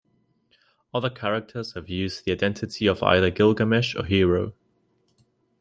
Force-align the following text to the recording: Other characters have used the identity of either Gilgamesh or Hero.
Other 0.95 1.11
characters 1.11 1.73
have 1.73 1.87
used 1.87 2.25
the 2.25 2.31
identity 2.31 2.87
of 2.87 3.03
either 3.03 3.29
Gilgamesh 3.29 3.95
or 3.95 4.03
Hero. 4.03 4.55